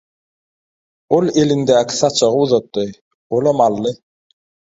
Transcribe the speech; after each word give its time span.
Ol 1.17 1.29
elindäki 1.41 1.97
saçagy 1.99 2.39
uzatdy. 2.47 2.87
Olam 3.41 3.63
aldy. 3.69 3.95